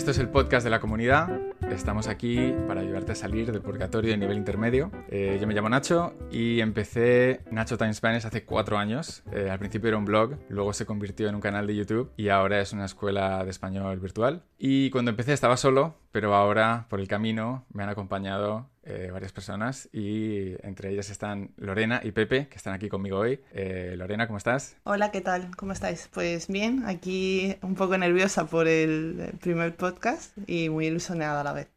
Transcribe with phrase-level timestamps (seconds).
[0.00, 1.28] Esto es el podcast de la comunidad.
[1.70, 4.90] Estamos aquí para ayudarte a salir del purgatorio de nivel intermedio.
[5.10, 9.22] Eh, yo me llamo Nacho y empecé Nacho Time Spanish hace cuatro años.
[9.30, 12.30] Eh, al principio era un blog, luego se convirtió en un canal de YouTube y
[12.30, 14.42] ahora es una escuela de español virtual.
[14.58, 19.32] Y cuando empecé estaba solo, pero ahora por el camino me han acompañado eh, varias
[19.32, 23.40] personas y entre ellas están Lorena y Pepe, que están aquí conmigo hoy.
[23.52, 24.76] Eh, Lorena, ¿cómo estás?
[24.84, 25.54] Hola, ¿qué tal?
[25.56, 26.08] ¿Cómo estáis?
[26.12, 31.52] Pues bien, aquí un poco nerviosa por el primer podcast y muy ilusionada a la
[31.52, 31.68] vez.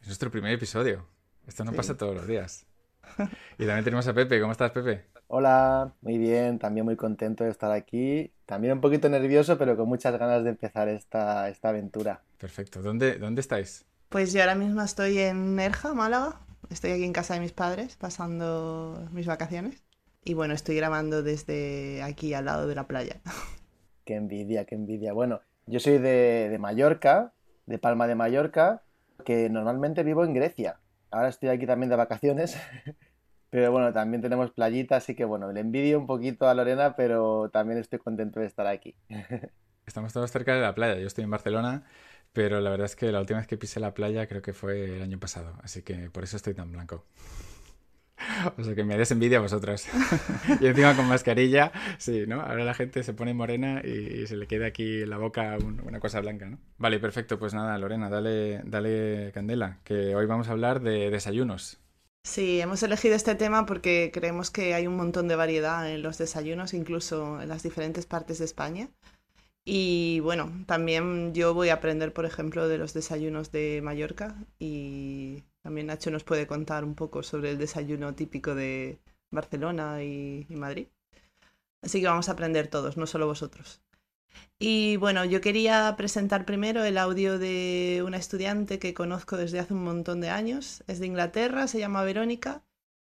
[0.00, 1.06] Es nuestro primer episodio.
[1.46, 2.66] Esto no pasa todos los días.
[3.58, 4.40] Y también tenemos a Pepe.
[4.40, 5.04] ¿Cómo estás, Pepe?
[5.28, 8.32] Hola, muy bien, también muy contento de estar aquí.
[8.46, 12.22] También un poquito nervioso, pero con muchas ganas de empezar esta, esta aventura.
[12.44, 12.82] Perfecto.
[12.82, 13.86] ¿Dónde, ¿Dónde estáis?
[14.10, 16.42] Pues yo ahora mismo estoy en Nerja, Málaga.
[16.68, 19.82] Estoy aquí en casa de mis padres pasando mis vacaciones.
[20.24, 23.22] Y bueno, estoy grabando desde aquí al lado de la playa.
[24.04, 25.14] Qué envidia, qué envidia.
[25.14, 27.32] Bueno, yo soy de, de Mallorca,
[27.64, 28.82] de Palma de Mallorca,
[29.24, 30.78] que normalmente vivo en Grecia.
[31.10, 32.58] Ahora estoy aquí también de vacaciones.
[33.48, 37.48] Pero bueno, también tenemos playita, así que bueno, le envidio un poquito a Lorena, pero
[37.50, 38.94] también estoy contento de estar aquí.
[39.86, 41.00] Estamos todos cerca de la playa.
[41.00, 41.84] Yo estoy en Barcelona
[42.34, 44.96] pero la verdad es que la última vez que pisé la playa creo que fue
[44.96, 47.06] el año pasado, así que por eso estoy tan blanco.
[48.56, 49.86] O sea que me des envidia a vosotros.
[50.60, 52.40] y encima con mascarilla, sí, ¿no?
[52.40, 56.00] Ahora la gente se pone morena y, se le queda aquí en la boca una
[56.00, 56.58] cosa blanca, ¿no?
[56.78, 57.38] Vale, perfecto.
[57.38, 61.80] Pues nada, Lorena, dale, dale candela, que hoy vamos a hablar de desayunos.
[62.24, 66.16] Sí, hemos elegido este tema porque creemos que hay un montón de variedad en los
[66.16, 68.88] desayunos, incluso en las diferentes partes de España.
[69.66, 75.42] Y bueno, también yo voy a aprender, por ejemplo, de los desayunos de Mallorca y
[75.62, 78.98] también Nacho nos puede contar un poco sobre el desayuno típico de
[79.30, 80.88] Barcelona y, Madrid.
[81.82, 83.80] Así que vamos a aprender todos, no solo vosotros.
[84.58, 89.74] Y bueno, yo quería presentar primero el audio de una estudiante que conozco desde hace
[89.74, 90.84] un montón de años.
[90.88, 92.62] Es de Inglaterra, se llama Verónica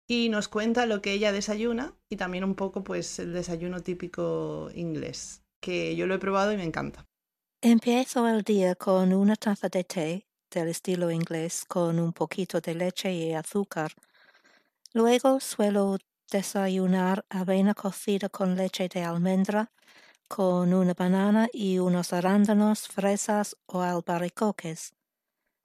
[0.09, 4.71] y nos cuenta lo que ella desayuna y también un poco pues el desayuno típico
[4.75, 7.07] inglés que yo lo he probado y me encanta.
[7.61, 12.75] Empiezo el día con una taza de té del estilo inglés con un poquito de
[12.75, 13.93] leche y azúcar.
[14.95, 15.99] Luego suelo
[16.31, 19.71] desayunar avena cocida con leche de almendra,
[20.29, 24.93] con una banana y unos arándanos, fresas o albaricoques.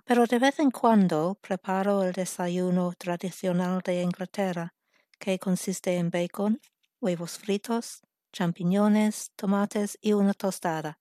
[0.06, 4.74] Pero de vez en cuando preparo el desayuno tradicional de Inglaterra,
[5.20, 6.60] que consiste en bacon,
[7.00, 8.02] huevos fritos,
[8.34, 11.00] champiñones, tomates y una tostada.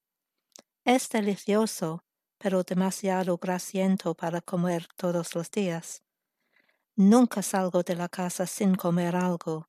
[0.84, 2.04] Es delicioso,
[2.38, 6.04] pero demasiado grasiento para comer todos los días.
[6.94, 9.68] Nunca salgo de la casa sin comer algo.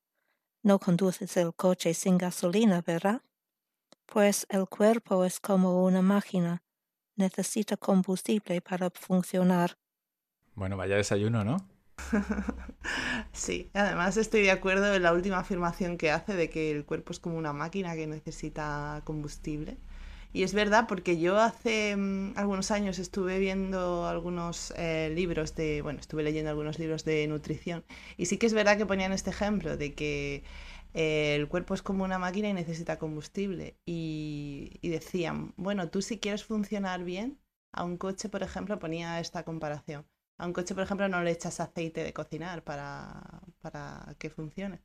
[0.61, 3.21] No conduces el coche sin gasolina, ¿verdad?
[4.05, 6.63] Pues el cuerpo es como una máquina.
[7.15, 9.77] Necesita combustible para funcionar.
[10.55, 11.72] Bueno, vaya desayuno, ¿no?
[13.31, 17.11] sí, además estoy de acuerdo en la última afirmación que hace de que el cuerpo
[17.11, 19.77] es como una máquina que necesita combustible.
[20.33, 25.81] Y es verdad porque yo hace mm, algunos años estuve viendo algunos eh, libros de,
[25.83, 27.85] bueno, estuve leyendo algunos libros de nutrición
[28.17, 30.43] y sí que es verdad que ponían este ejemplo de que
[30.95, 33.77] eh, el cuerpo es como una máquina y necesita combustible.
[33.85, 37.39] Y, y decían, bueno, tú si quieres funcionar bien,
[37.71, 40.05] a un coche, por ejemplo, ponía esta comparación
[40.43, 44.81] a un coche, por ejemplo, no le echas aceite de cocinar para, para que funcione.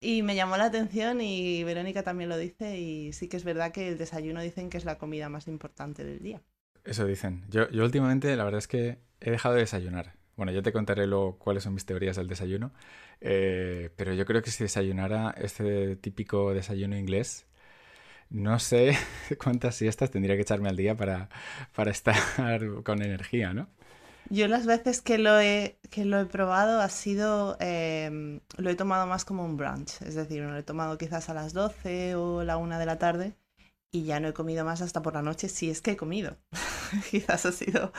[0.00, 3.72] Y me llamó la atención y Verónica también lo dice y sí que es verdad
[3.72, 6.42] que el desayuno dicen que es la comida más importante del día.
[6.84, 7.44] Eso dicen.
[7.48, 10.14] Yo, yo últimamente la verdad es que he dejado de desayunar.
[10.36, 12.72] Bueno, yo te contaré luego cuáles son mis teorías del desayuno,
[13.20, 17.46] eh, pero yo creo que si desayunara este típico desayuno inglés,
[18.30, 18.96] no sé
[19.42, 21.28] cuántas siestas tendría que echarme al día para,
[21.74, 22.16] para estar
[22.84, 23.68] con energía, ¿no?
[24.32, 28.76] Yo las veces que lo he, que lo he probado ha sido, em, lo he
[28.76, 32.44] tomado más como un brunch, es decir, lo he tomado quizás a las 12 o
[32.44, 33.34] la 1 de la tarde
[33.90, 36.36] y ya no he comido más hasta por la noche si es que he comido.
[37.10, 37.92] quizás ha sido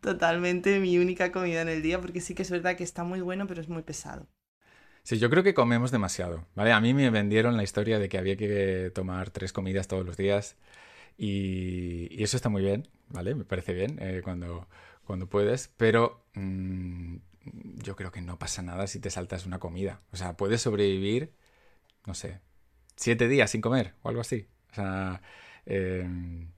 [0.00, 3.20] totalmente mi única comida en el día porque sí que es verdad que está muy
[3.20, 4.26] bueno pero es muy pesado.
[5.02, 6.72] Sí, yo creo que comemos demasiado, ¿vale?
[6.72, 10.16] A mí me vendieron la historia de que había que tomar tres comidas todos los
[10.16, 10.56] días
[11.18, 13.34] y, eso está muy bien, ¿vale?
[13.34, 14.66] Me parece bien eh, cuando
[15.04, 17.16] cuando puedes, pero mm,
[17.82, 20.00] yo creo que no pasa nada si te saltas una comida.
[20.12, 21.32] O sea, puedes sobrevivir,
[22.06, 22.40] no sé,
[22.96, 24.48] siete días sin comer o algo así.
[24.72, 25.22] O sea,
[25.66, 26.50] em,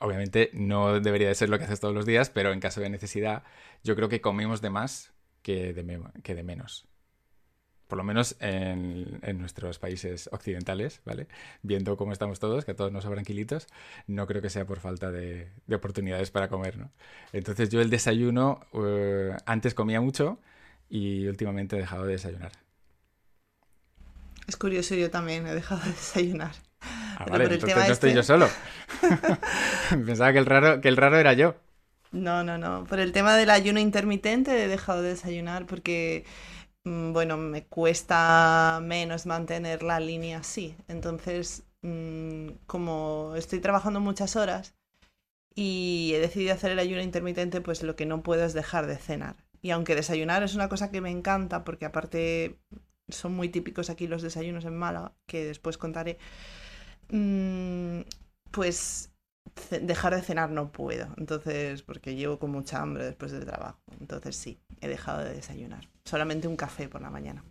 [0.00, 2.90] obviamente no debería de ser lo que haces todos los días, pero en caso de
[2.90, 3.44] necesidad,
[3.82, 6.88] yo creo que comemos de más que de, que de menos.
[7.88, 11.26] Por lo menos en, nuestros países occidentales, ¿vale?
[11.62, 13.66] Viendo cómo estamos todos, que a todos nos sobran kilitos,
[14.06, 16.90] no creo que sea por falta de, oportunidades para comer, ¿no?
[17.32, 20.38] Entonces yo el desayuno, eh, antes comía mucho
[20.88, 22.52] y últimamente he dejado de desayunar.
[24.46, 26.52] Es curioso, yo también he dejado de desayunar.
[27.16, 28.48] Ah, vale, entonces no estoy yo este solo.
[30.06, 31.56] Pensaba que el, raro, que el raro era yo.
[32.14, 32.84] No, no, no.
[32.84, 36.24] Por el tema del ayuno intermitente he dejado de desayunar porque,
[36.84, 40.76] bueno, me cuesta menos mantener la línea así.
[40.88, 44.74] Entonces, mm, como estoy trabajando muchas horas
[45.54, 48.96] y he decidido hacer el ayuno intermitente, pues lo que no puedo es dejar de
[48.98, 49.36] cenar.
[49.62, 52.58] Y aunque desayunar es una cosa que me encanta, porque aparte
[53.08, 56.18] son muy típicos aquí los desayunos en Málaga, que después contaré,
[57.10, 58.00] mm,
[58.50, 59.12] pues
[59.82, 61.08] dejar de cenar no puedo.
[61.18, 63.80] Entonces, porque llevo con mucha hambre después del trabajo.
[64.00, 65.93] Entonces sí, he dejado de desayunar.
[66.04, 67.44] Solamente un café por la mañana.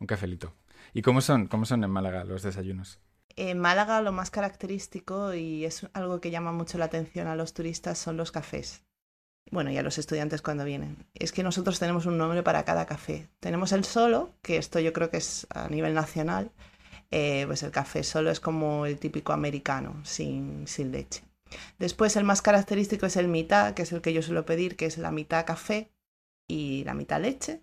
[0.00, 0.54] Un cafelito.
[0.92, 3.00] ¿Y cómo son, cómo son en Málaga los desayunos?
[3.36, 7.54] En Málaga lo más característico y es algo que llama mucho la atención a los
[7.54, 8.82] turistas son los cafés.
[9.50, 11.06] Bueno, y a los estudiantes cuando vienen.
[11.14, 13.28] Es que nosotros tenemos un nombre para cada café.
[13.38, 16.50] Tenemos el solo, que esto yo creo que es a nivel nacional,
[17.12, 21.22] eh, pues el café solo es como el típico americano, sin, sin leche.
[21.78, 24.86] Después el más característico es el mitad, que es el que yo suelo pedir, que
[24.86, 25.92] es la mitad café
[26.48, 27.62] y la mitad leche.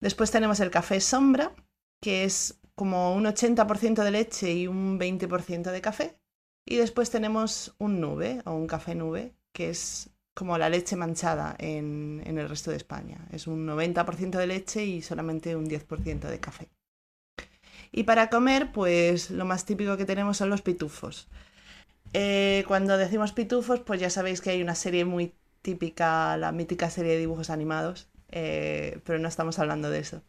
[0.00, 1.54] Después tenemos el café sombra,
[2.00, 6.18] que es como un 80% de leche y un 20% de café.
[6.66, 11.54] Y después tenemos un nube o un café nube, que es como la leche manchada
[11.58, 13.26] en, en el resto de España.
[13.30, 16.68] Es un 90% de leche y solamente un 10% de café.
[17.92, 21.28] Y para comer, pues lo más típico que tenemos son los pitufos.
[22.14, 26.90] Eh, cuando decimos pitufos, pues ya sabéis que hay una serie muy típica, la mítica
[26.90, 30.22] serie de dibujos animados, eh, pero no estamos hablando de eso.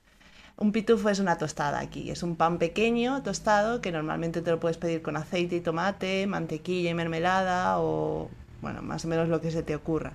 [0.56, 4.60] Un pitufo es una tostada aquí, es un pan pequeño, tostado, que normalmente te lo
[4.60, 8.30] puedes pedir con aceite y tomate, mantequilla y mermelada o,
[8.62, 10.14] bueno, más o menos lo que se te ocurra.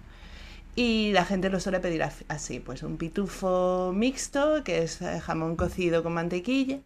[0.77, 5.57] Y la gente lo suele pedir así, pues un pitufo mixto, que es eh, jamón
[5.57, 6.79] cocido con mantequilla,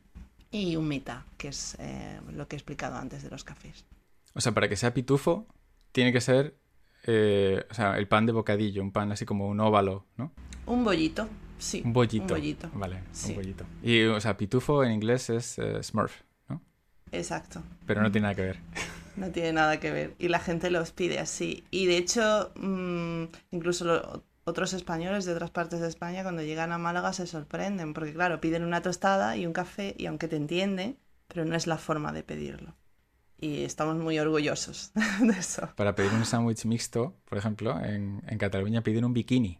[0.51, 3.85] y un mitad, que es eh, lo que he explicado antes de los cafés.
[4.33, 5.47] O sea, para que sea pitufo,
[5.93, 6.57] tiene que ser
[7.05, 10.33] eh, o sea, el pan de bocadillo, un pan así como un óvalo, ¿no?
[10.67, 11.29] Un bollito,
[11.59, 11.83] sí.
[11.85, 12.35] Un bollito.
[12.35, 12.71] Un bollito.
[12.75, 13.65] Vale, un bollito.
[13.83, 16.61] Y, o sea, pitufo en inglés es eh, smurf, ¿no?
[17.11, 17.63] Exacto.
[17.87, 18.59] Pero no tiene nada que ver.
[19.15, 20.15] No tiene nada que ver.
[20.19, 21.65] Y la gente los pide así.
[21.71, 26.73] Y de hecho, mm, incluso lo, otros españoles de otras partes de España cuando llegan
[26.73, 30.37] a Málaga se sorprenden, porque claro, piden una tostada y un café y aunque te
[30.37, 32.75] entienden, pero no es la forma de pedirlo.
[33.43, 35.69] Y estamos muy orgullosos de eso.
[35.75, 39.59] Para pedir un sándwich mixto, por ejemplo, en, en, Cataluña piden un bikini.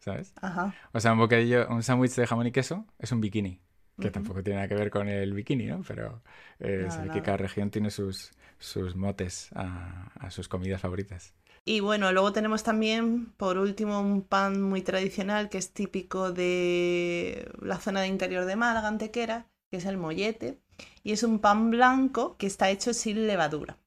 [0.00, 0.34] ¿Sabes?
[0.42, 0.74] Ajá.
[0.92, 3.58] O sea, un bocadillo, un sándwich de jamón y queso es un bikini.
[3.98, 5.80] Que tampoco tiene nada que ver con el bikini, ¿no?
[5.86, 6.22] Pero
[6.58, 11.32] eh, que cada región tiene sus, sus motes a, a sus comidas favoritas.
[11.64, 17.50] Y bueno, luego tenemos también, por último, un pan muy tradicional que es típico de
[17.62, 20.60] la zona de interior de Málaga, Antequera, que es el mollete.
[21.02, 23.78] Y es un pan blanco que está hecho sin levadura.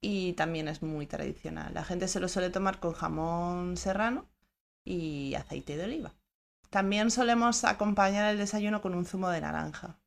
[0.00, 1.74] Y también es muy tradicional.
[1.74, 4.26] La gente se lo suele tomar con jamón serrano
[4.84, 6.14] y aceite de oliva.
[6.70, 9.98] También solemos acompañar el desayuno con un zumo de naranja.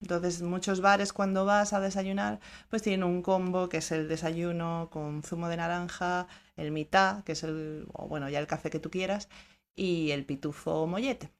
[0.00, 4.88] Entonces, muchos bares cuando vas a desayunar, pues tienen un combo que es el desayuno
[4.92, 8.78] con zumo de naranja, el mitad, que es el, o bueno, ya el café que
[8.78, 9.28] tú quieras,
[9.74, 11.32] y el pitufo mollete.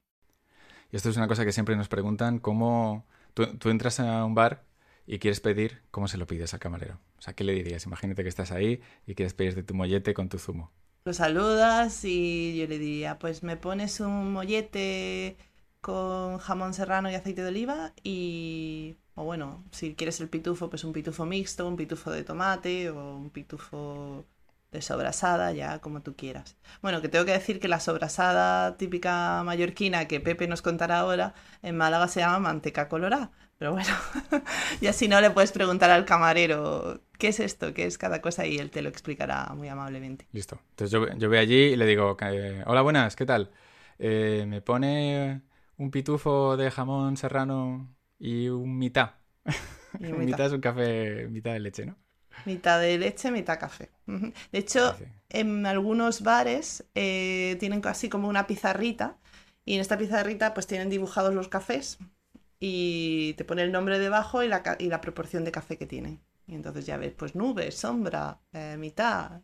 [0.91, 3.05] Y esto es una cosa que siempre nos preguntan, ¿cómo
[3.47, 4.63] tú, entras a un bar
[5.07, 6.99] y quieres pedir, ¿cómo se lo pides al camarero?
[7.17, 7.85] O sea, ¿qué le dirías?
[7.85, 10.71] Imagínate que estás ahí y quieres pedir tu mollete con tu zumo.
[11.05, 15.37] Lo saludas y yo le diría, pues me pones un mollete
[15.81, 20.83] con jamón serrano y aceite de oliva y, o bueno, si quieres el pitufo, pues
[20.83, 24.25] un pitufo mixto, un pitufo de tomate o un pitufo
[24.71, 26.57] de sobrasada, ya como tú quieras.
[26.81, 31.33] Bueno, que tengo que decir que la sobrasada típica mallorquina que Pepe nos contará ahora,
[31.61, 33.31] en Málaga se llama manteca colorada.
[33.57, 33.89] Pero bueno,
[34.81, 38.45] y así no le puedes preguntar al camarero qué es esto, qué es cada cosa
[38.45, 40.27] y él te lo explicará muy amablemente.
[40.31, 40.59] Listo.
[40.69, 42.15] Entonces yo, yo voy allí y le digo,
[42.65, 43.51] hola buenas, ¿qué tal?
[43.97, 45.41] Eh, me pone
[45.77, 49.15] un pitufo de jamón serrano y un mitad.
[49.99, 50.45] Y mitad.
[50.45, 51.97] es un café, mitad de leche, ¿no?
[52.45, 53.89] Mitad de leche, mitad café.
[54.05, 54.95] De hecho,
[55.29, 59.17] en algunos bares eh, tienen casi como una pizarrita
[59.65, 61.99] y en esta pizarrita pues tienen dibujados los cafés
[62.59, 66.19] y te pone el nombre debajo y la, y la proporción de café que tienen.
[66.47, 69.41] Y entonces ya ves, pues nube, sombra, eh, mitad,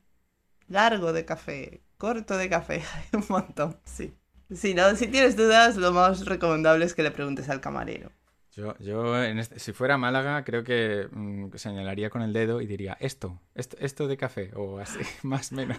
[0.68, 2.84] largo de café, corto de café,
[3.14, 4.14] un montón, sí.
[4.54, 8.12] Si no, si tienes dudas, lo más recomendable es que le preguntes al camarero.
[8.56, 12.96] Yo, yo este, si fuera Málaga, creo que mm, señalaría con el dedo y diría
[13.02, 15.78] esto, esto, esto de café, o así, más o menos.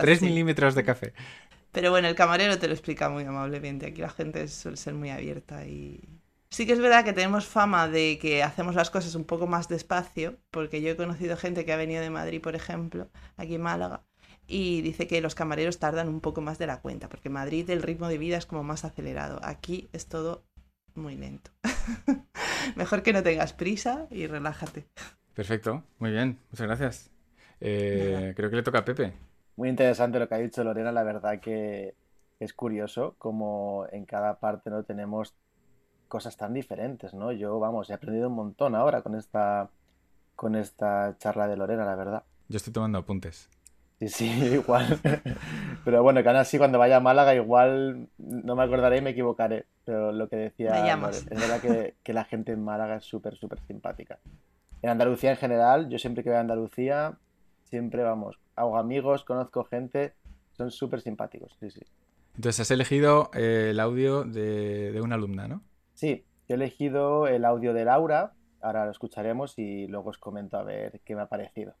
[0.00, 1.14] Tres milímetros de café.
[1.70, 3.86] Pero bueno, el camarero te lo explica muy amablemente.
[3.86, 6.00] Aquí la gente suele ser muy abierta y.
[6.48, 9.68] Sí que es verdad que tenemos fama de que hacemos las cosas un poco más
[9.68, 13.62] despacio, porque yo he conocido gente que ha venido de Madrid, por ejemplo, aquí en
[13.62, 14.04] Málaga,
[14.46, 17.68] y dice que los camareros tardan un poco más de la cuenta, porque en Madrid
[17.68, 19.40] el ritmo de vida es como más acelerado.
[19.42, 20.46] Aquí es todo
[20.96, 21.50] muy lento.
[22.76, 24.86] Mejor que no tengas prisa y relájate.
[25.34, 27.10] Perfecto, muy bien, muchas gracias.
[27.60, 29.12] Eh, creo que le toca a Pepe.
[29.56, 31.94] Muy interesante lo que ha dicho Lorena, la verdad que
[32.38, 35.34] es curioso como en cada parte no tenemos
[36.08, 37.32] cosas tan diferentes, ¿no?
[37.32, 39.70] Yo, vamos, he aprendido un montón ahora con esta
[40.34, 42.22] con esta charla de Lorena, la verdad.
[42.48, 43.48] Yo estoy tomando apuntes.
[43.98, 44.24] Sí, sí,
[44.54, 45.00] igual.
[45.84, 49.10] Pero bueno, que aún así cuando vaya a Málaga igual no me acordaré y me
[49.10, 49.66] equivocaré.
[49.84, 53.60] Pero lo que decía, es verdad que, que, la gente en Málaga es súper, súper
[53.66, 54.18] simpática.
[54.82, 57.16] En Andalucía en general, yo siempre que voy a Andalucía,
[57.64, 60.14] siempre vamos, hago amigos, conozco gente,
[60.56, 61.80] son súper simpáticos, sí, sí.
[62.34, 65.62] Entonces has elegido eh, el audio de, de una alumna, ¿no?
[65.94, 70.64] Sí, he elegido el audio de Laura, ahora lo escucharemos y luego os comento a
[70.64, 71.74] ver qué me ha parecido.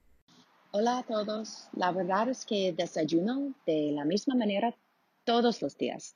[0.78, 1.70] Hola a todos.
[1.72, 4.76] La verdad es que desayuno de la misma manera
[5.24, 6.14] todos los días.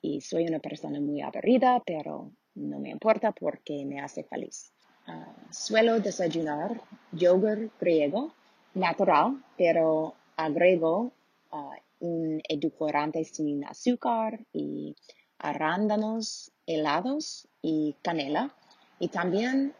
[0.00, 4.72] Y soy una persona muy aburrida, pero no me importa porque me hace feliz.
[5.06, 6.80] Ah, suelo desayunar
[7.12, 8.34] yogur griego
[8.74, 11.12] natural, pero agrego
[11.52, 14.96] ah, un edulcorante sin azúcar y
[15.38, 18.52] arándanos helados y canela.
[18.98, 19.74] Y también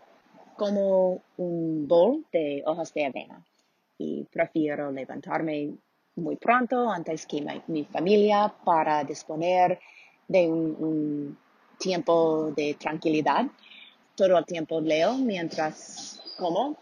[0.57, 3.45] como un bol de hojas de avena
[4.03, 5.75] y prefiero levantarme
[6.17, 9.79] muy pronto antes que mi, familia para disponer
[10.29, 11.39] de un,
[11.79, 13.47] tiempo de tranquilidad.
[14.15, 16.77] Todo el tiempo leo mientras como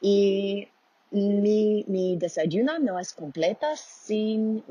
[0.00, 0.68] y
[1.10, 4.62] mi, desayuno no es completa sin,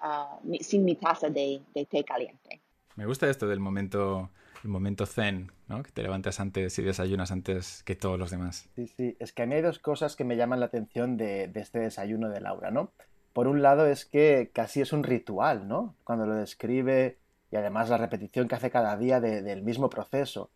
[0.00, 2.60] ah, sin mi taza de, de té caliente.
[2.94, 4.30] Me gusta esto del momento
[4.66, 5.82] el momento zen, ¿no?
[5.82, 8.68] Que te levantas antes y desayunas antes que todos los demás.
[8.74, 9.16] Sí, sí.
[9.18, 12.28] Es que a mí hay dos cosas que me llaman la atención de, este desayuno
[12.28, 12.90] de Laura, ¿no?
[13.32, 15.94] Por un lado es que casi es un ritual, ¿no?
[16.04, 17.18] Cuando lo describe
[17.50, 20.50] y además la repetición que hace cada día del mismo proceso.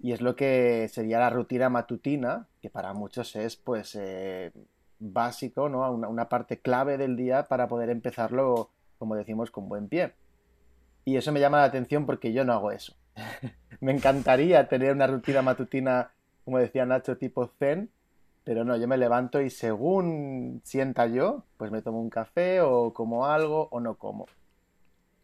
[0.00, 4.50] Y es lo que sería la rutina matutina, que para muchos es pues eh,
[4.98, 5.90] básico, ¿no?
[5.92, 10.14] Una, una parte clave del día para poder empezarlo, como decimos, con buen pie.
[11.04, 12.94] Y eso me llama la atención porque yo no hago eso.
[13.80, 16.10] me encantaría tener una rutina matutina,
[16.44, 17.90] como decía Nacho, tipo zen,
[18.44, 22.92] pero no, yo me levanto y según sienta yo, pues me tomo un café o
[22.92, 24.26] como algo o no como.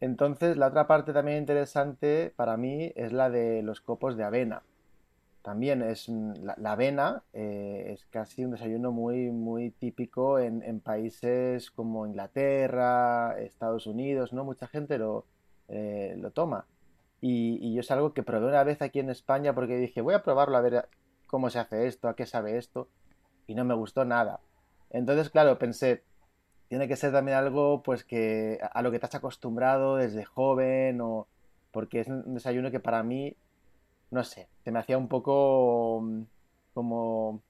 [0.00, 4.62] Entonces, la otra parte también interesante para mí es la de los copos de avena.
[5.42, 12.07] También es la, avena eh, es casi un desayuno muy, muy típico en, países como
[12.07, 14.45] Inglaterra, Estados Unidos, ¿no?
[14.45, 15.25] Mucha gente lo,
[15.68, 16.66] eh, lo toma.
[17.21, 20.23] Y, yo es algo que probé una vez aquí en España porque dije, voy a
[20.23, 20.89] probarlo a ver
[21.27, 22.89] cómo se hace esto, a qué sabe esto.
[23.47, 24.41] Y no me gustó nada.
[24.91, 26.03] Entonces, claro, pensé,
[26.69, 31.01] tiene que ser también algo pues que a lo que te has acostumbrado desde joven
[31.01, 31.27] o
[31.73, 33.37] porque es un desayuno que para mí,
[34.11, 36.23] no sé, se me hacía un poco mm,
[36.75, 37.43] como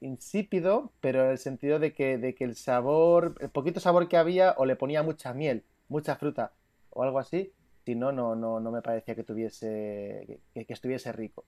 [0.00, 4.16] insípido, pero en el sentido de que, de que el sabor, el poquito sabor que
[4.16, 6.52] había o le ponía mucha miel, mucha fruta
[6.90, 7.52] o algo así,
[7.86, 11.44] si no, no, no, no me parecía que tuviese, que, estuviese rico.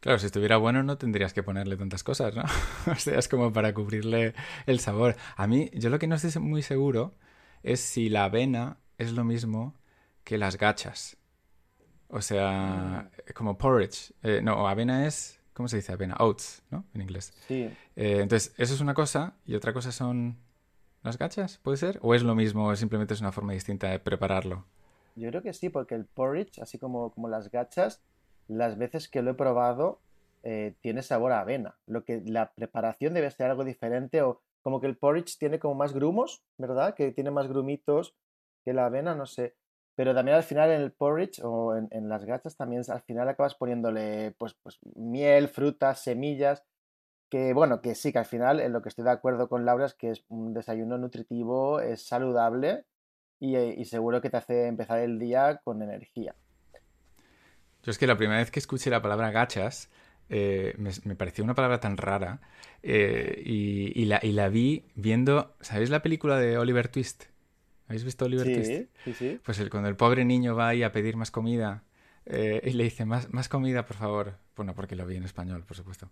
[0.00, 2.42] Claro, si estuviera bueno no tendrías que ponerle tantas cosas, ¿no?
[2.92, 4.34] o sea, es como para cubrirle
[4.66, 5.16] el sabor.
[5.34, 7.14] A mí, yo lo que no estoy muy seguro
[7.62, 9.74] es si la avena es lo mismo
[10.24, 11.16] que las gachas.
[12.08, 13.32] O sea, mm.
[13.32, 14.12] como porridge.
[14.22, 16.16] Eh, no, avena es, ¿cómo se dice avena?
[16.18, 16.84] Oats, ¿no?
[16.92, 17.32] En inglés.
[17.48, 17.70] Sí.
[17.96, 20.36] Eh, entonces, eso es una cosa y otra cosa son
[21.02, 21.98] las gachas, ¿puede ser?
[22.02, 24.66] ¿O es lo mismo, simplemente es una forma distinta de prepararlo?
[25.14, 28.02] Yo creo que sí, porque el porridge, así como, como las gachas,
[28.48, 30.00] las veces que lo he probado,
[30.42, 31.76] eh, tiene sabor a avena.
[31.86, 35.74] Lo que la preparación debe ser algo diferente o como que el porridge tiene como
[35.74, 36.94] más grumos, ¿verdad?
[36.94, 38.14] Que tiene más grumitos
[38.64, 39.54] que la avena, no sé.
[39.94, 43.54] Pero también al final en el porridge o en, las gachas también al final acabas
[43.54, 46.64] poniéndole pues, pues miel, frutas, semillas.
[47.28, 49.86] Que bueno, que sí, que al final en lo que estoy de acuerdo con Laura
[49.86, 52.84] es que es un desayuno nutritivo, es saludable
[53.42, 56.34] eh, y, seguro que te hace empezar el día con energía.
[57.82, 59.90] Yo es que la primera vez que escuché la palabra gachas,
[60.28, 62.40] eh, me, pareció una palabra tan rara
[62.84, 67.24] eh, y, la, vi viendo, ¿sabéis la película de Oliver Twist?
[67.88, 68.70] ¿Habéis visto Oliver Twist?
[68.70, 69.40] Sí, sí, sí.
[69.44, 71.82] Pues el, cuando el pobre niño va ahí a pedir más comida
[72.26, 74.34] eh, y le dice, más, más comida, por favor.
[74.54, 76.08] Bueno, porque lo vi en español, por supuesto.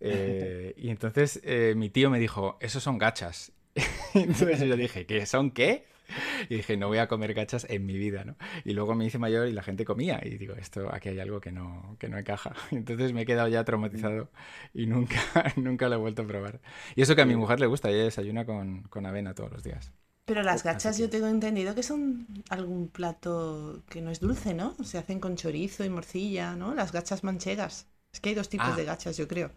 [0.00, 1.42] Y entonces
[1.74, 3.50] mi tío me dijo, esos son gachas.
[4.14, 5.97] entonces yo dije, ¿qué son qué?
[6.48, 8.36] Y dije, no voy a comer gachas en mi vida, ¿no?
[8.64, 10.20] Y luego me hice mayor y la gente comía.
[10.24, 12.54] Y digo, esto, aquí hay algo que no, que no encaja.
[12.70, 14.30] Entonces me he quedado ya traumatizado
[14.74, 15.16] y nunca,
[15.56, 16.60] nunca lo he vuelto a probar.
[16.96, 19.62] Y eso que a mi mujer le gusta, ella desayuna con, con avena todos los
[19.62, 19.92] días.
[20.24, 24.76] Pero las gachas yo tengo entendido que son algún plato que no es dulce, ¿no?
[24.84, 26.74] Se hacen con chorizo y morcilla, ¿no?
[26.74, 27.88] Las gachas manchegas.
[28.12, 28.76] Es que hay dos tipos Ah.
[28.76, 29.50] de gachas, yo creo.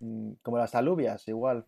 [0.00, 1.66] Mm, Como las alubias, igual.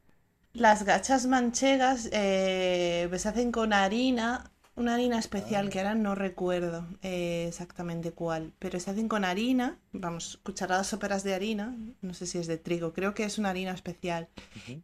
[0.54, 6.14] Las gachas manchegas eh, pues se hacen con harina, una harina especial que ahora no
[6.14, 12.12] recuerdo eh, exactamente cuál, pero se hacen con harina, vamos, cucharadas soperas de harina, no
[12.14, 14.28] sé si es de trigo, creo que es una harina especial.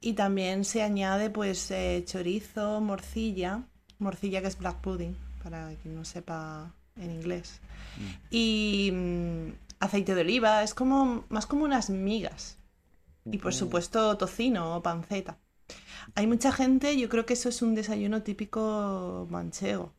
[0.01, 3.63] Y también se añade pues eh, chorizo, morcilla,
[3.99, 7.61] morcilla que es black pudding, para quien no sepa en inglés.
[8.31, 9.49] Y mm,
[9.81, 12.57] aceite de oliva, es como más como unas migas.
[13.31, 13.57] Y por Mm.
[13.57, 15.37] supuesto tocino o panceta.
[16.15, 19.93] Hay mucha gente, yo creo que eso es un desayuno típico manchego,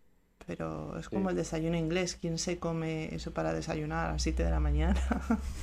[0.46, 1.32] pero es como Sí.
[1.32, 2.18] el desayuno inglés.
[2.20, 5.00] ¿Quién se come eso para desayunar a las 7 de la mañana?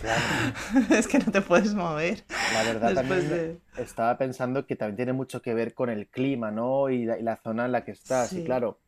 [0.00, 0.20] Claro.
[0.94, 2.24] es que no te puedes mover.
[2.54, 6.88] La verdad también estaba pensando que también tiene mucho que ver con el clima, ¿no?
[6.90, 8.32] Y la, y la zona en la que estás.
[8.32, 8.44] Y Sí.
[8.44, 8.78] claro,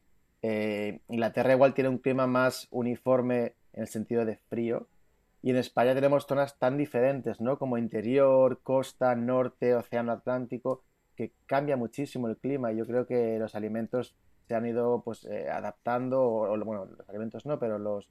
[0.43, 4.87] eh, Inglaterra igual tiene un clima más uniforme en el sentido de frío.
[5.43, 7.59] Y en España tenemos zonas tan diferentes, ¿no?
[7.59, 10.83] Como interior, costa, norte, océano Atlántico,
[11.19, 12.73] que cambia muchísimo el clima.
[12.73, 14.17] Y yo creo que los alimentos
[14.49, 18.11] se han ido pues eh, adaptando, o, bueno, los alimentos no, pero los,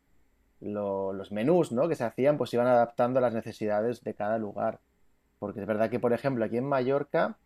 [0.61, 1.87] lo- los menús, ¿no?
[1.89, 4.79] que se hacían, pues iban adaptando a las necesidades de cada lugar.
[5.39, 7.37] Porque es verdad que, por ejemplo, aquí en Mallorca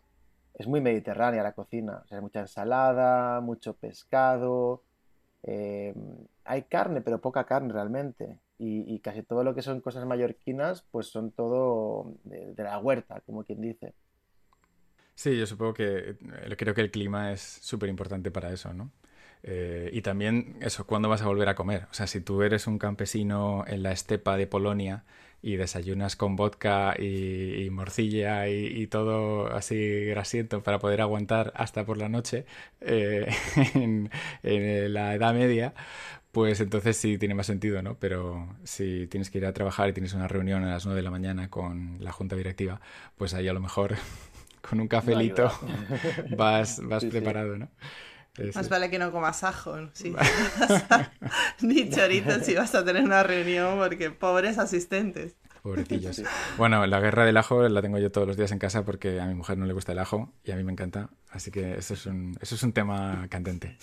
[0.56, 2.04] es muy mediterránea la cocina.
[2.12, 4.84] Hay mucha ensalada, mucho pescado.
[5.44, 5.94] eh,
[6.46, 8.40] hay carne, pero poca carne realmente.
[8.58, 13.22] Y, y casi todo lo que son cosas mallorquinas, pues son todo de la huerta,
[13.26, 13.94] como quien dice.
[15.22, 18.92] Sí, yo supongo que eh, creo que el clima es súper importante para eso, ¿no?
[19.44, 21.86] Eh, y también eso, ¿cuándo vas a volver a comer?
[21.92, 25.04] O sea, si tú eres un campesino en la estepa de Polonia
[25.44, 31.52] y desayunas con vodka y, y morcilla y, y todo así grasiento para poder aguantar
[31.56, 32.46] hasta por la noche
[32.82, 33.28] eh,
[33.76, 34.10] en,
[34.44, 35.74] en la Edad Media,
[36.32, 37.98] pues entonces sí tiene más sentido, ¿no?
[38.00, 41.04] Pero si tienes que ir a trabajar y tienes una reunión a las 9 de
[41.04, 42.82] la mañana con la junta directiva,
[43.18, 43.96] pues ahí a lo mejor
[44.62, 45.52] con un cafelito ayuda.
[46.30, 47.12] vas, vas Sí, sí.
[47.12, 47.70] preparado, ¿no?
[48.54, 49.92] Más vale que no comas ajo, ¿no?
[49.94, 50.16] Sí.
[51.62, 55.38] Ni choritos si vas a tener una reunión, porque pobres asistentes.
[55.62, 56.16] Pobrecillos.
[56.16, 56.30] Sí.
[56.58, 59.28] Bueno, la guerra del ajo la tengo yo todos los días en casa porque a
[59.28, 61.12] mi mujer no le gusta el ajo y a mí me encanta.
[61.30, 63.78] Así que eso es un, eso es un tema candente.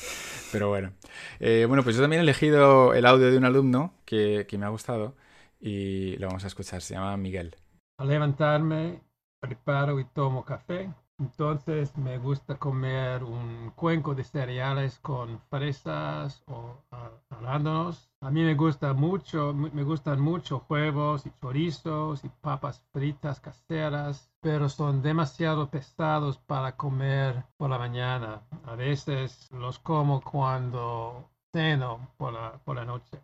[0.53, 0.93] Pero bueno.
[1.41, 4.67] Eh, bueno, pues yo también he elegido el audio de un alumno que, que me
[4.67, 5.17] ha gustado
[5.61, 6.83] y lo vamos a escuchar.
[6.83, 7.57] Se llama Miguel.
[7.99, 9.03] Al levantarme,
[9.41, 10.93] preparo y tomo café.
[11.21, 18.09] Entonces me gusta comer un cuenco de cereales con fresas o a- arándanos.
[18.21, 23.41] A mí me gusta mucho, mu- me gustan mucho huevos y chorizos y papas fritas
[23.41, 28.43] caseras, pero son demasiado pesados para comer por la mañana.
[28.65, 33.19] A veces los como cuando ceno por la, por la noche.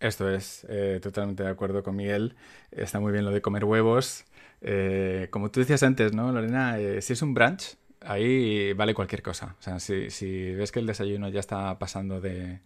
[0.00, 2.36] Esto es, eh, totalmente de acuerdo con Miguel.
[2.70, 4.24] Está muy bien lo de comer huevos.
[4.66, 6.78] Eh, como tú decías antes, ¿no, Lorena?
[6.78, 9.54] Eh, si es un brunch, ahí vale cualquier cosa.
[9.58, 12.60] O sea, si, ves que el desayuno ya está pasando de,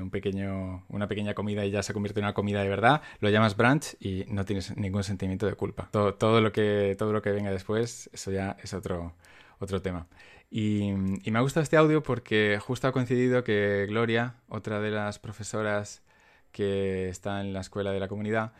[0.00, 3.28] un pequeño, una pequeña comida y ya se convierte en una comida de verdad, lo
[3.28, 5.90] llamas brunch y no tienes ningún sentimiento de culpa.
[5.92, 9.12] Todo, lo que, todo lo que venga después, eso ya es otro,
[9.58, 10.06] otro tema.
[10.50, 10.88] Y,
[11.24, 15.18] y me ha gustado este audio porque justo ha coincidido que Gloria, otra de las
[15.18, 16.02] profesoras
[16.52, 18.52] que está en la escuela de la comunidad,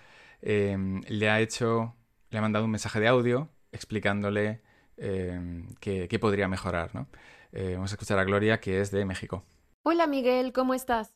[0.43, 0.77] eh,
[1.09, 1.95] le ha hecho,
[2.31, 4.63] le ha mandado un mensaje de audio explicándole
[4.97, 7.07] qué, qué podría mejorar, ¿no?
[7.53, 9.45] Eh, vamos a escuchar a Gloria, que es de México.
[9.85, 11.15] Hola Miguel, ¿cómo estás?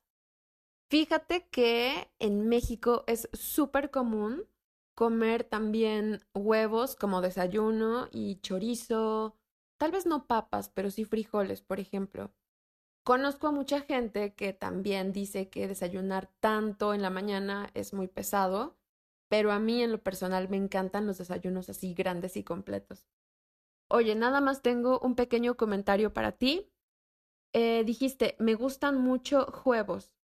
[0.89, 4.45] Fíjate que en México es súper común
[4.95, 9.37] comer también huevos como desayuno y chorizo,
[9.79, 12.33] tal vez no papas, pero sí frijoles, por ejemplo.
[13.05, 18.07] Conozco a mucha gente que también dice que desayunar tanto en la mañana es muy
[18.07, 18.77] pesado,
[19.33, 23.09] pero a mí en lo personal me encantan los desayunos así grandes y completos.
[23.89, 26.71] Oye, nada más tengo un pequeño comentario para ti.
[27.55, 30.19] Eh, dijiste, me gustan mucho huevos.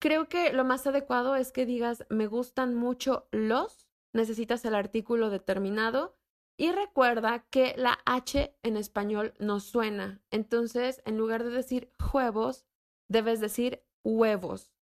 [0.00, 5.30] Creo que lo más adecuado es que digas, me gustan mucho los, necesitas el artículo
[5.30, 6.16] determinado
[6.56, 10.24] y recuerda que la H en español no suena.
[10.32, 12.66] Entonces, en lugar de decir huevos,
[13.08, 14.72] debes decir huevos.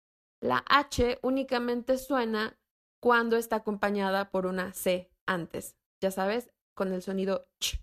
[0.40, 2.57] La H únicamente suena
[3.00, 7.82] cuando está acompañada por una C antes, ya sabes, con el sonido ch.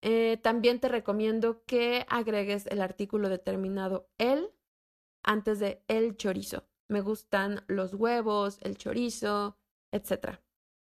[0.00, 4.50] Eh, también te recomiendo que agregues el artículo determinado el
[5.22, 6.68] antes de el chorizo.
[6.88, 9.58] Me gustan los huevos, el chorizo,
[9.92, 10.38] etc.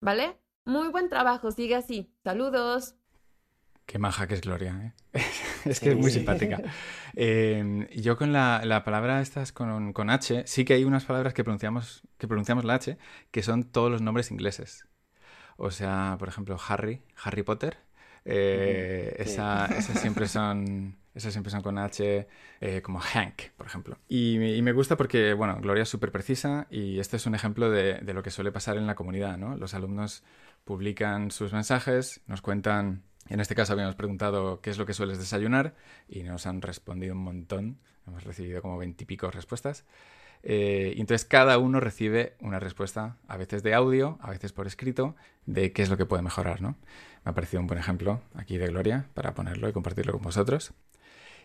[0.00, 0.38] ¿Vale?
[0.64, 2.12] Muy buen trabajo, sigue así.
[2.24, 2.96] Saludos.
[3.86, 5.20] Qué maja que es Gloria, ¿eh?
[5.70, 6.60] es que es muy simpática.
[7.14, 11.34] Em, yo con la, la, palabra estas con, con, H, sí que hay unas palabras
[11.34, 12.98] que pronunciamos, que pronunciamos la H,
[13.30, 14.86] que son todos los nombres ingleses.
[15.56, 17.78] O sea, por ejemplo, Harry, Harry Potter.
[18.24, 22.26] Eh, esa, esas siempre son esas siempre son con H,
[22.60, 23.98] eh, como Hank, por ejemplo.
[24.08, 27.70] Y, y, me gusta porque, bueno, Gloria es súper precisa y este es un ejemplo
[27.70, 29.56] de, de, lo que suele pasar en la comunidad, ¿no?
[29.56, 30.24] Los alumnos
[30.64, 35.18] publican sus mensajes, nos cuentan en este caso habíamos preguntado qué es lo que sueles
[35.18, 35.74] desayunar
[36.08, 37.78] y nos han respondido un montón.
[38.06, 39.84] Hemos recibido como veintipico respuestas.
[40.42, 44.66] Eh, y entonces cada uno recibe una respuesta, a veces de audio, a veces por
[44.66, 46.60] escrito, de qué es lo que puede mejorar.
[46.60, 46.76] ¿no?
[47.24, 50.74] Me ha parecido un buen ejemplo aquí de Gloria para ponerlo y compartirlo con vosotros.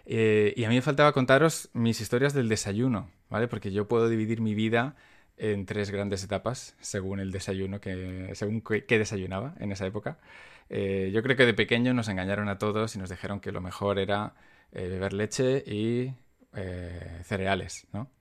[0.05, 3.47] Eh, y a mí me faltaba contaros mis historias del desayuno, ¿vale?
[3.47, 4.95] Porque yo puedo dividir mi vida
[5.39, 10.19] en tres grandes etapas según el desayuno que según qué desayunaba en esa época.
[10.69, 13.61] Eh, yo creo que de pequeño nos engañaron a todos y nos dijeron que lo
[13.61, 14.35] mejor era
[14.71, 16.13] eh, beber leche y
[16.55, 18.11] eh, cereales, ¿no?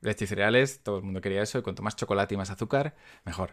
[0.00, 2.96] Leche y cereales, todo el mundo quería eso, y cuanto más chocolate y más azúcar,
[3.24, 3.52] mejor.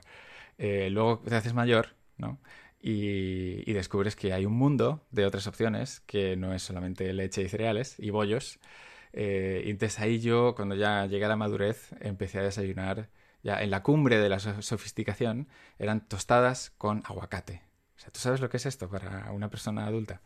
[0.58, 2.40] luego te haces mayor, ¿no?
[2.80, 7.42] Y, y, descubres que hay un mundo de otras opciones que no es solamente leche
[7.42, 8.60] y cereales y bollos.
[9.14, 13.10] y entonces ahí yo, cuando ya llegué a la madurez, empecé a desayunar,
[13.46, 17.62] ya en la cumbre de la sofisticación, eran tostadas con aguacate.
[17.96, 20.24] O sea, ¿tú sabes lo que es esto para una persona adulta?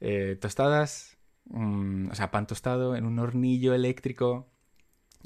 [0.00, 1.18] Eh, tostadas,
[1.52, 4.48] o sea, pan tostado en un hornillo eléctrico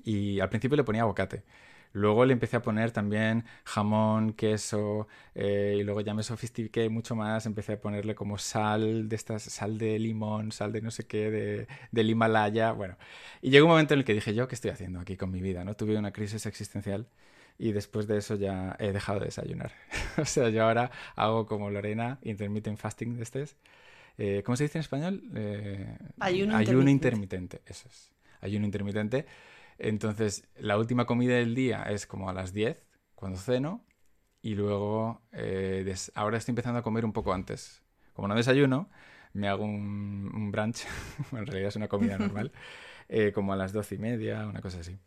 [0.03, 1.45] y al principio le ponía aguacate.
[1.93, 7.15] Luego le empecé a poner también jamón, queso, eh, y luego ya me sofistiqué mucho
[7.15, 11.07] más, empecé a ponerle como sal de estas, sal de limón, sal de no sé
[11.07, 12.97] qué, de, del Himalaya, bueno.
[13.43, 15.43] Y llegó un momento en el que dije, ¿yo qué estoy haciendo aquí con mi
[15.43, 15.63] vida?
[15.65, 15.77] ¿no?
[15.77, 17.07] Tuve una crisis existencial
[17.59, 19.73] y después de eso ya he dejado de desayunar.
[20.19, 23.57] o sea, yo ahora hago como Lorena, intermittent fasting de estés.
[24.19, 25.23] Eh, ¿Cómo se dice en español?
[25.35, 27.63] Eh, ayuno, ayuno intermitente.
[27.67, 28.13] Eso es.
[28.41, 29.27] Ayuno intermitente.
[29.79, 32.81] Entonces, la última comida del día es como a las 10,
[33.15, 33.85] cuando ceno,
[34.43, 37.83] y luego eh, ahora estoy empezando a comer un poco antes.
[38.13, 38.89] Como no desayuno,
[39.33, 40.85] me hago un, un brunch,
[41.33, 42.53] en realidad es una comida normal,
[43.09, 44.99] eh, como a las doce y media, una cosa así.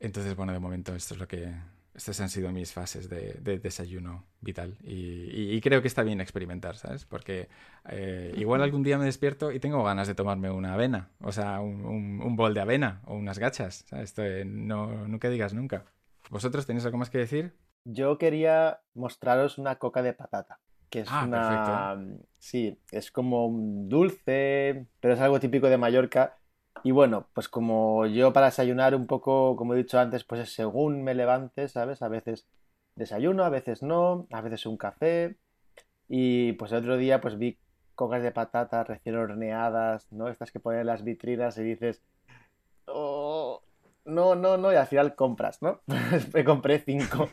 [0.00, 1.54] Entonces, bueno, de momento esto es lo que...
[1.94, 7.04] Estas han sido mis fases de, desayuno vital y, creo que está bien experimentar, ¿sabes?
[7.04, 7.48] Porque
[7.88, 11.58] eh, igual algún día me despierto y tengo ganas de tomarme una avena, o sea,
[11.58, 14.10] un, bol de avena o unas gachas, ¿sabes?
[14.10, 15.86] Esto, eh, no, nunca digas nunca.
[16.30, 17.56] ¿Vosotros tenéis algo más que decir?
[17.82, 22.18] Yo quería mostraros una coca de patata, que es ah, una...
[22.38, 26.37] Sí, es como un dulce, pero es algo típico de Mallorca
[26.84, 30.52] y bueno, pues como yo para desayunar un poco, como he dicho antes, pues es
[30.52, 32.02] según me levante, ¿sabes?
[32.02, 32.46] A veces
[32.94, 35.36] desayuno, a veces no, a veces un café.
[36.08, 37.58] Y pues el otro día pues vi
[37.94, 40.28] cocas de patata recién horneadas, ¿no?
[40.28, 42.02] Estas que ponen en las vitrinas y dices,
[42.86, 43.62] oh,
[44.04, 45.80] no, no, no, y al final compras, ¿no?
[46.32, 47.28] me compré cinco.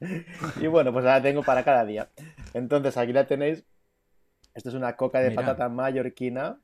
[0.60, 2.08] y bueno, pues ahora tengo para cada día.
[2.54, 3.64] Entonces aquí la tenéis.
[4.54, 6.58] Esto es una coca de patata mallorquina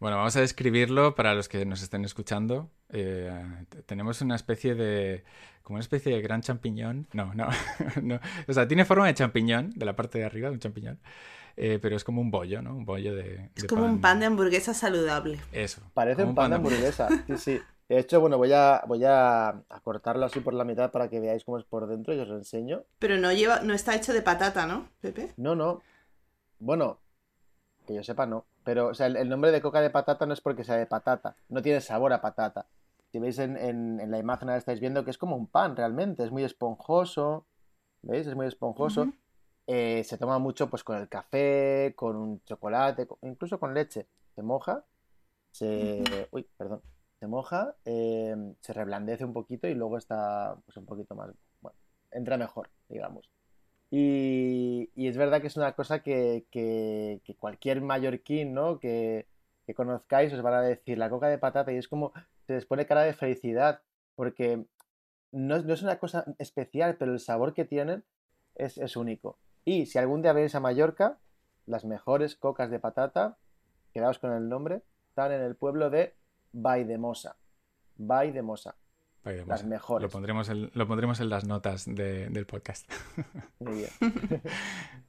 [0.00, 2.70] bueno, vamos a describirlo para los que nos estén escuchando.
[2.88, 3.30] Eh,
[3.84, 5.24] tenemos una especie de.
[5.62, 7.06] como una especie de gran champiñón.
[7.12, 7.48] No, no,
[8.02, 8.18] no.
[8.48, 10.98] O sea, tiene forma de champiñón, de la parte de arriba, de un champiñón.
[11.56, 12.74] Eh, pero es como un bollo, ¿no?
[12.74, 13.50] Un bollo de.
[13.54, 15.38] Es como un pan de hamburguesa saludable.
[15.52, 15.82] Eso.
[15.92, 17.08] Parece un pan, de hamburguesa.
[17.26, 17.60] sí, sí.
[17.90, 21.44] De hecho, bueno, voy a, voy a, cortarlo así por la mitad para que veáis
[21.44, 22.84] cómo es por dentro y os lo enseño.
[23.00, 25.34] Pero no lleva, no está hecho de patata, ¿no, Pepe?
[25.36, 25.82] No, no.
[26.60, 27.00] Bueno,
[27.86, 28.46] que yo sepa, no.
[28.64, 31.36] Pero, o sea, el, nombre de coca de patata no es porque sea de patata,
[31.48, 32.66] no tiene sabor a patata.
[33.10, 36.30] Si veis en, la imagen ahora estáis viendo que es como un pan realmente, es
[36.30, 37.46] muy esponjoso,
[38.02, 38.26] ¿veis?
[38.26, 39.12] Es muy esponjoso.
[39.66, 44.06] Eh, se toma mucho pues con el café, con un chocolate, incluso con leche.
[44.34, 44.84] Se moja,
[45.50, 46.28] se...
[46.30, 46.82] Uy, perdón.
[47.18, 51.30] Se moja, eh, se reblandece un poquito y luego está pues un poquito más...
[51.60, 51.76] Bueno,
[52.10, 53.30] entra mejor, digamos.
[53.90, 56.46] Y, es verdad que es una cosa que,
[57.38, 58.78] cualquier mallorquín ¿no?
[58.78, 59.26] que,
[59.76, 62.12] conozcáis os van a decir la coca de patata y es como
[62.44, 63.82] se les pone cara de felicidad
[64.16, 64.64] porque
[65.30, 68.04] no, es una cosa especial, pero el sabor que tienen
[68.56, 69.38] es, único.
[69.64, 71.18] Y si algún día venís a Mallorca,
[71.66, 73.38] las mejores cocas de patata,
[73.94, 76.14] quedaos con el nombre, están en el pueblo de
[76.52, 77.36] Vaidemosa.
[77.96, 78.32] by
[79.24, 80.02] Las mejores.
[80.02, 82.90] Lo pondremos en, lo pondremos en las notas de- del podcast.
[83.58, 83.90] Muy bien.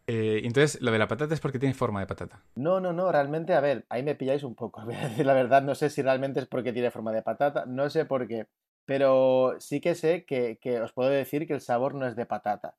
[0.08, 2.43] Eh, entonces, lo de la patata es porque tiene forma de patata.
[2.56, 4.82] No, no, no, realmente, a ver, ahí me pilláis un poco.
[4.86, 7.65] Voy a decir la verdad, no sé si realmente es porque tiene forma de patata,
[7.65, 8.47] no sé por qué.
[8.86, 12.26] Pero sí que sé que, que os puedo decir que el sabor no es de
[12.26, 12.76] patata.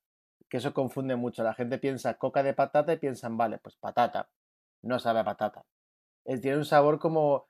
[0.50, 1.42] Que eso confunde mucho.
[1.42, 4.28] La gente piensa coca de patata y piensan, vale, pues patata.
[4.82, 5.64] No sabe a patata.
[6.26, 7.46] Es, tiene un sabor como.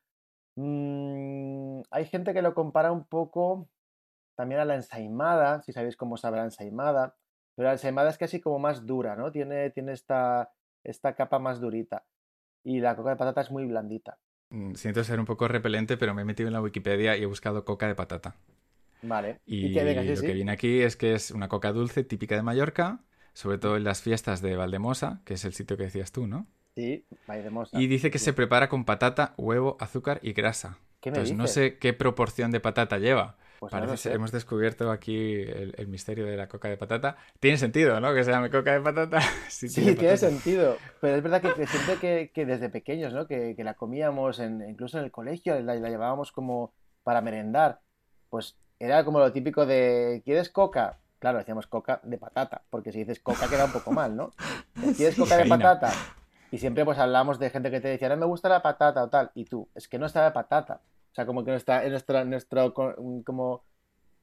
[0.57, 3.69] Mm, hay gente que lo compara un poco
[4.35, 7.17] también a la ensaimada, si sabéis cómo sabe la ensaimada.
[7.55, 9.31] Pero la ensaimada es casi como más dura, ¿no?
[9.31, 10.53] Tiene, tiene esta,
[10.85, 12.05] esta capa más durita.
[12.65, 14.19] Y la coca de patata es muy blandita.
[14.51, 17.27] Mm, Siento ser un poco repelente, pero me he metido en la Wikipedia y he
[17.27, 18.37] buscado coca de patata.
[19.03, 19.41] Vale.
[19.45, 20.27] Y, que venga, sí, lo sí.
[20.27, 23.85] que viene aquí es que es una coca dulce típica de Mallorca, sobre todo en
[23.85, 26.47] las fiestas de Valdemosa, que es el sitio que decías tú, ¿no?
[26.75, 27.79] Sí, by Mosa.
[27.81, 28.27] Y dice que Sí.
[28.27, 30.79] se prepara con patata, huevo, azúcar y grasa.
[31.01, 31.55] ¿Qué me Entonces no dices?
[31.55, 33.37] sé qué proporción de patata lleva.
[33.61, 34.17] Pues no Parece ser- sé.
[34.17, 37.17] hemos descubierto aquí el, el misterio de la coca de patata.
[37.39, 38.13] Tiene sentido, ¿no?
[38.15, 39.21] Que se llame coca de patata.
[39.49, 40.31] si Sí, tiene tiene patata.
[40.31, 40.77] sentido.
[41.01, 43.27] Pero es verdad que, que siempre que, que desde pequeños, ¿no?
[43.29, 46.73] Que, que la comíamos en, incluso en el colegio, la, la llevábamos como
[47.05, 47.81] para merendar.
[48.31, 50.99] Pues era como lo típico de ¿quieres coca?
[51.21, 54.33] Claro, decíamos coca de patata, porque si dices coca queda un poco mal, ¿no?
[54.97, 55.57] ¿Quieres coca de Harina.
[55.59, 55.93] patata?
[56.53, 59.09] Y siempre pues hablamos de gente que te decía, no me gusta la patata o
[59.09, 59.31] tal.
[59.35, 60.81] Y tú, es que no está de patata.
[61.11, 63.63] O sea, como que nuestra, en nuestro, nuestro co- como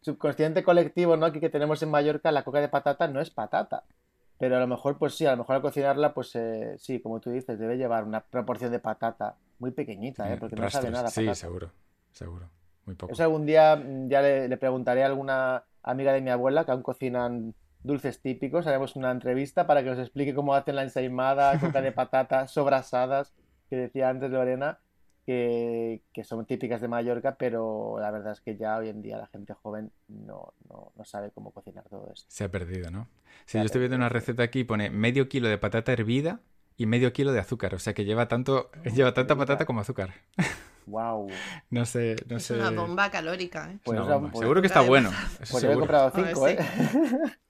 [0.01, 1.25] subconsciente colectivo, ¿no?
[1.25, 3.83] Aquí que tenemos en Mallorca, la coca de patata no es patata.
[4.37, 7.19] Pero a lo mejor, pues sí, a lo mejor al cocinarla, pues eh, sí, como
[7.19, 10.37] tú dices, debe llevar una proporción de patata muy pequeñita, ¿eh?
[10.37, 11.71] Porque no sabe nada Sí, seguro.
[12.13, 12.49] Seguro.
[12.85, 13.11] Muy poco.
[13.11, 16.71] Eso algún día mm, ya le, le preguntaré a alguna amiga de mi abuela que
[16.71, 18.67] aún cocinan dulces típicos.
[18.67, 23.33] Haremos una entrevista para que nos explique cómo hacen la ensaimada, coca de patata, sobrasadas,
[23.69, 24.79] que decía antes Lorena,
[25.25, 29.17] que, que son típicas de Mallorca, pero la verdad es que ya hoy en día
[29.17, 32.25] la gente joven no, no, no sabe cómo cocinar todo esto.
[32.29, 33.07] Se ha perdido, ¿no?
[33.45, 34.13] Sí, Se ha yo estoy viendo una sí.
[34.13, 36.39] receta aquí, pone medio kilo de patata hervida
[36.77, 37.75] y medio kilo de azúcar.
[37.75, 40.13] O sea que lleva tanto, lleva tanta patata como azúcar.
[40.89, 41.29] ¡Wow!
[41.69, 42.55] No sé, no Es sé.
[42.55, 43.75] una bomba calórica, ¿eh?
[43.75, 44.31] Es Pues una esa- bomba.
[44.31, 45.11] pues- seguro que está bueno.
[45.49, 46.55] Pues yo he comprado ver, cinco, sí.
[46.57, 46.65] ¿eh?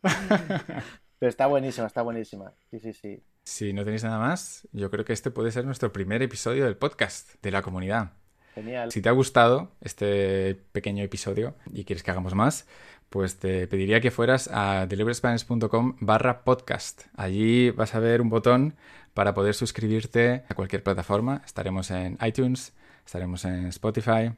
[1.20, 2.54] Pero está buenísima, está buenísima.
[2.72, 3.24] Sí, sí, sí.
[3.44, 6.78] Si no tenéis nada más, yo creo que este puede ser nuestro primer episodio del
[6.78, 8.14] podcast de la comunidad.
[8.56, 8.92] Genial.
[8.92, 12.68] Si te ha gustado este pequeño episodio y quieres que hagamos más,
[13.10, 17.02] pues te pediría que fueras a deliveryspanish.com barra podcast.
[17.16, 18.76] Allí vas a ver un botón
[19.14, 21.42] para poder suscribirte a cualquier plataforma.
[21.46, 22.74] Estaremos en iTunes,
[23.10, 24.32] estaremos en Spotify,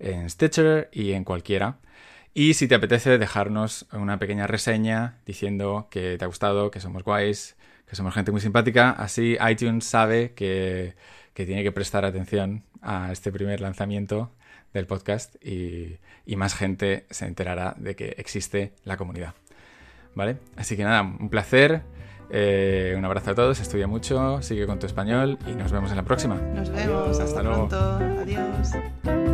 [0.00, 1.78] en Stitcher y en cualquiera.
[2.34, 7.04] Y si te apetece dejarnos una pequeña reseña diciendo que te ha gustado, que somos
[7.04, 10.96] guays, que somos gente muy simpática, así iTunes sabe que,
[11.32, 14.32] que tiene que prestar atención a este primer lanzamiento
[14.74, 19.34] del podcast y, y más gente se enterará de que existe la comunidad.
[20.16, 20.38] ¿Vale?
[20.56, 21.82] Así que nada, un placer,
[22.30, 25.96] eh, un abrazo a todos, estudia mucho, sigue con tu español y nos vemos en
[25.96, 26.36] la próxima.
[26.36, 27.18] Nos vemos.
[27.18, 27.68] Hasta luego.
[27.68, 28.20] pronto.
[28.20, 29.27] Adiós.